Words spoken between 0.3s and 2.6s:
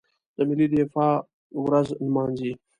د ملي دفاع ورځ نمانځي.